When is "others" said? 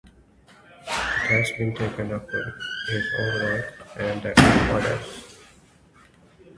4.71-5.37